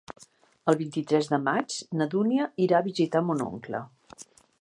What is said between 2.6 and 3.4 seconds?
irà a visitar